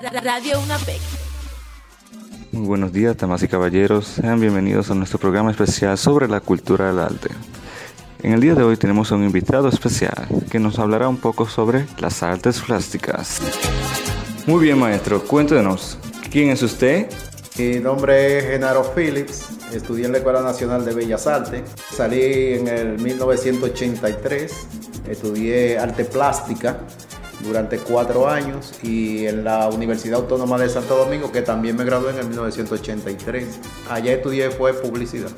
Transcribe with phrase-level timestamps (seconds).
[0.00, 1.00] Radio UNAPEC.
[2.52, 4.06] Muy buenos días, damas y caballeros.
[4.06, 7.28] Sean bienvenidos a nuestro programa especial sobre la cultura del arte.
[8.22, 11.46] En el día de hoy tenemos a un invitado especial que nos hablará un poco
[11.46, 13.40] sobre las artes plásticas.
[14.46, 15.98] Muy bien, maestro, cuéntenos,
[16.30, 17.10] ¿quién es usted?
[17.58, 21.64] Mi nombre es Genaro Phillips, estudié en la Escuela Nacional de Bellas Artes,
[21.94, 24.52] salí en el 1983,
[25.06, 26.78] estudié arte plástica
[27.42, 32.10] durante cuatro años y en la Universidad Autónoma de Santo Domingo, que también me gradué
[32.12, 33.60] en el 1983.
[33.90, 35.30] Allá estudié fue publicidad.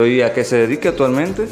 [0.00, 1.48] ¿Y a qué se dedica actualmente?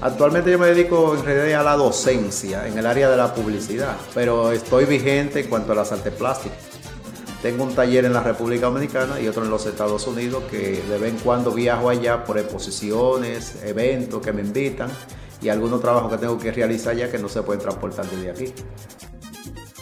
[0.00, 3.96] Actualmente yo me dedico en realidad a la docencia en el área de la publicidad,
[4.14, 6.58] pero estoy vigente en cuanto a las artes plásticas.
[7.42, 10.98] Tengo un taller en la República Dominicana y otro en los Estados Unidos que de
[10.98, 14.90] vez en cuando viajo allá por exposiciones, eventos que me invitan
[15.40, 18.52] y algunos trabajos que tengo que realizar allá que no se pueden transportar desde aquí.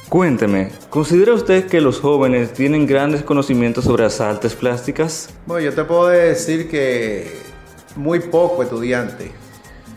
[0.09, 5.31] Cuénteme, ¿considera usted que los jóvenes tienen grandes conocimientos sobre las artes plásticas?
[5.47, 7.41] Bueno, yo te puedo decir que
[7.97, 9.31] muy poco estudiantes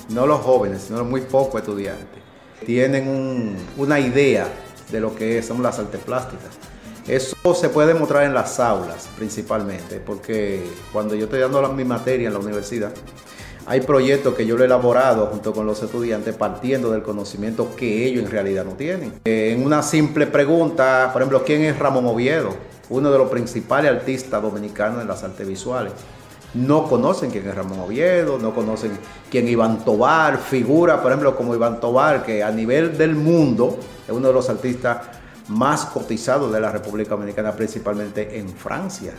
[0.10, 2.20] no los jóvenes, sino muy pocos estudiantes,
[2.66, 4.48] tienen una idea
[4.92, 6.58] de lo que son las artes plásticas.
[7.08, 12.28] Eso se puede demostrar en las aulas principalmente, porque cuando yo estoy dando mi materia
[12.28, 12.92] en la universidad,
[13.70, 18.08] hay proyectos que yo lo he elaborado junto con los estudiantes partiendo del conocimiento que
[18.08, 19.14] ellos en realidad no tienen.
[19.26, 22.50] Eh, en una simple pregunta, por ejemplo, ¿quién es Ramón Oviedo?
[22.90, 25.94] Uno de los principales artistas dominicanos en las artes visuales
[26.56, 28.90] no conocen quién es Ramón Oviedo, no conocen
[29.30, 34.12] quién Iván Tobar, figura, por ejemplo, como Iván Tobar, que a nivel del mundo es
[34.12, 34.98] uno de los artistas
[35.48, 39.14] más cotizados de la República Dominicana, principalmente en Francia.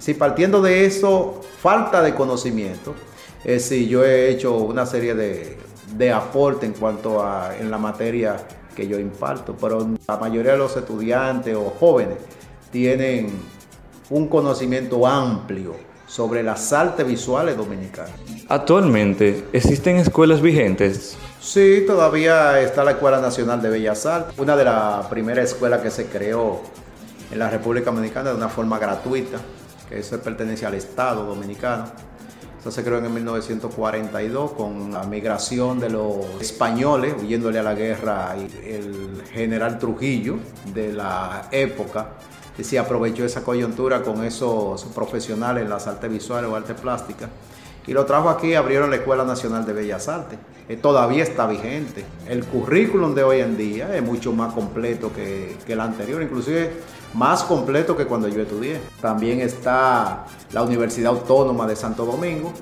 [0.00, 2.96] Si partiendo de eso, falta de conocimiento,
[3.44, 5.58] es si yo he hecho una serie de,
[5.96, 8.36] de aportes en cuanto a en la materia
[8.74, 12.18] que yo imparto, pero la mayoría de los estudiantes o jóvenes
[12.70, 13.28] tienen
[14.10, 15.74] un conocimiento amplio
[16.06, 18.12] sobre las artes visuales dominicanas.
[18.48, 21.16] Actualmente, ¿existen escuelas vigentes?
[21.40, 25.90] Sí, todavía está la Escuela Nacional de Bellas Artes, una de las primeras escuelas que
[25.90, 26.60] se creó
[27.30, 29.38] en la República Dominicana de una forma gratuita,
[29.88, 31.86] que eso pertenece al Estado dominicano.
[32.62, 38.36] Eso se creó en 1942 con la migración de los españoles, huyéndole a la guerra,
[38.36, 40.36] el general Trujillo
[40.72, 42.12] de la época
[42.56, 47.28] y se aprovechó esa coyuntura con esos profesionales en las artes visuales o artes plásticas.
[47.86, 50.38] Y lo trajo aquí, abrieron la Escuela Nacional de Bellas Artes.
[50.68, 52.04] que todavía está vigente.
[52.28, 56.70] El currículum de hoy en día es mucho más completo que, que el anterior, inclusive
[57.14, 58.80] más completo que cuando yo estudié.
[59.00, 62.52] También está la Universidad Autónoma de Santo Domingo,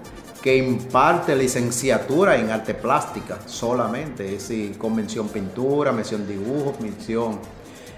[0.43, 7.39] que imparte licenciatura en arte plástica solamente, es decir, con mención pintura, mención dibujo, mención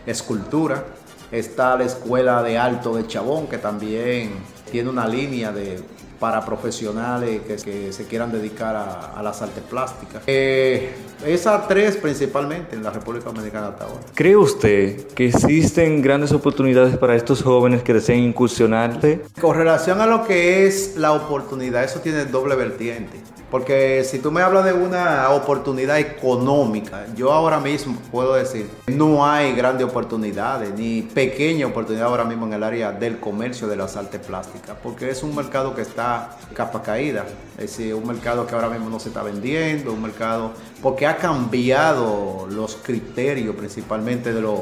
[0.05, 0.85] escultura.
[1.31, 4.33] Está la Escuela de Alto de Chabón, que también
[4.73, 5.79] tiene una línea de,
[6.19, 10.23] para profesionales que, se quieran dedicar a, las artes plásticas.
[10.27, 10.91] Eh,
[11.27, 14.01] esas tres principalmente en la República Dominicana hasta ahora.
[14.15, 19.21] ¿Cree usted que existen grandes oportunidades para estos jóvenes que deseen incursionarse?
[19.41, 23.21] Con relación a lo que es la oportunidad, eso tiene doble vertiente.
[23.53, 29.27] Porque si tú me hablas de una oportunidad económica, yo ahora mismo puedo decir, no
[29.27, 33.95] hay grandes oportunidades, ni pequeña oportunidad ahora mismo en el área del comercio de las
[33.95, 37.25] artes plásticas, porque es un mercado que está capa caída,
[37.59, 40.53] es decir, un mercado que ahora mismo no se está vendiendo, un mercado,
[40.83, 44.61] porque ha cambiado los criterios principalmente de los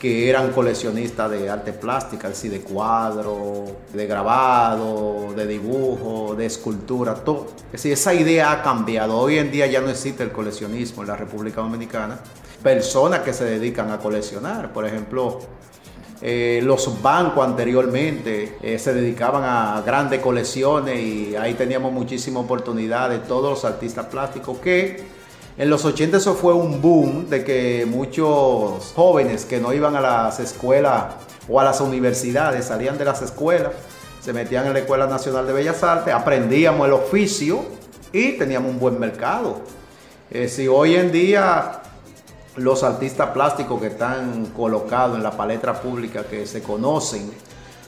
[0.00, 7.14] que eran coleccionistas de arte plástica, así de cuadro, de grabado, de dibujo, de escultura,
[7.14, 7.46] todo.
[7.66, 9.16] Es decir, esa idea ha cambiado.
[9.18, 12.20] Hoy en día ya no existe el coleccionismo en la República Dominicana.
[12.62, 15.40] Personas que se dedican a coleccionar, por ejemplo,
[16.22, 23.10] eh, los bancos anteriormente eh, se dedicaban a grandes colecciones y ahí teníamos muchísima oportunidad
[23.10, 25.04] de todos los artistas plásticos que
[25.58, 30.00] en los 80 eso fue un boom de que muchos jóvenes que no iban a
[30.00, 31.14] las escuelas
[31.48, 33.72] o a las universidades salían de las escuelas,
[34.20, 37.64] se metían en la Escuela Nacional de Bellas Artes, aprendíamos el oficio
[38.12, 39.60] y teníamos un buen mercado.
[40.30, 41.80] Eh, si hoy en día
[42.56, 47.30] los artistas plásticos que están colocados en la palestra pública que se conocen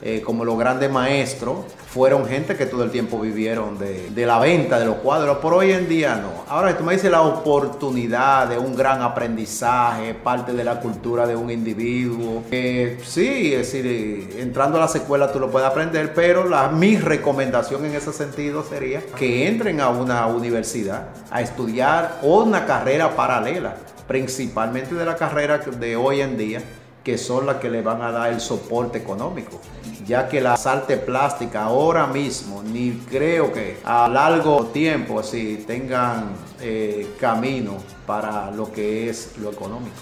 [0.01, 1.57] eh, como los grandes maestros,
[1.87, 5.73] fueron gente que todo el tiempo vivieron de, la venta de los cuadros, por hoy
[5.73, 6.45] en día no.
[6.47, 11.35] Ahora tú me dices la oportunidad de un gran aprendizaje, parte de la cultura de
[11.35, 12.43] un individuo.
[12.49, 17.83] sí, es decir, entrando a las escuelas tú lo puedes aprender, pero la, mi recomendación
[17.83, 23.75] en ese sentido sería que entren a una universidad a estudiar una carrera paralela,
[24.09, 26.63] principalmente de la carrera de hoy en día
[27.03, 29.61] que son las que le van a dar el soporte económico,
[30.05, 36.31] ya que la salte plástica ahora mismo, ni creo que a largo tiempo así tengan
[36.59, 37.77] eh, camino
[38.07, 39.95] para lo que es lo económico.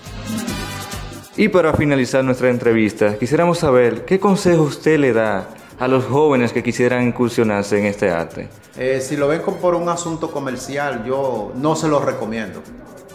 [1.36, 6.53] Y para finalizar nuestra entrevista, quisiéramos saber qué consejo usted le da a los jóvenes
[6.53, 8.48] que quisieran incursionarse en este arte.
[8.77, 12.63] Eh, si lo ven por un asunto comercial, yo no se lo recomiendo.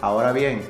[0.03, 0.61] Ahora bien,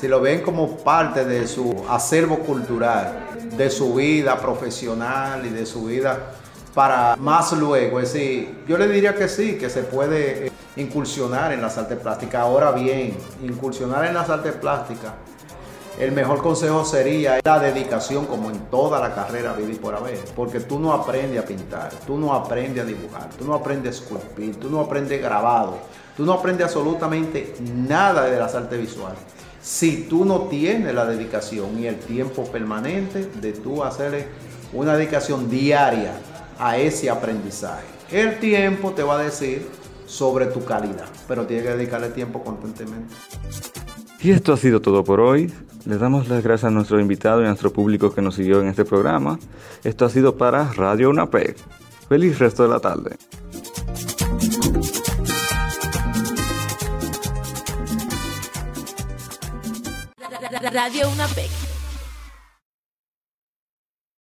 [0.00, 5.66] si lo ven como parte de su acervo cultural, de su vida profesional y de
[5.66, 6.32] su vida
[6.72, 11.52] para más luego, es decir, yo le diría que sí, que se puede eh, incursionar
[11.52, 12.40] en las artes plásticas.
[12.40, 15.12] Ahora bien, incursionar en las artes plásticas,
[15.98, 20.60] el mejor consejo sería la dedicación como en toda la carrera vivir por haber, porque
[20.60, 24.58] tú no aprendes a pintar, tú no aprendes a dibujar, tú no aprendes a esculpir,
[24.58, 25.76] tú no aprendes grabado,
[26.16, 29.18] tú no aprendes absolutamente nada de las artes visuales
[29.62, 34.26] si tú no tienes la dedicación y el tiempo permanente de tú hacerle
[34.72, 36.12] una dedicación diaria
[36.58, 37.84] a ese aprendizaje.
[38.10, 39.66] El tiempo te va a decir
[40.06, 43.14] sobre tu calidad, pero tienes que dedicarle tiempo constantemente.
[44.20, 45.52] Y esto ha sido todo por hoy.
[45.86, 48.68] Les damos las gracias a nuestro invitado y a nuestro público que nos siguió en
[48.68, 49.38] este programa.
[49.82, 51.56] Esto ha sido para Radio UNAPEC.
[52.08, 53.16] Feliz resto de la tarde.
[60.58, 61.69] Radio UNAPEC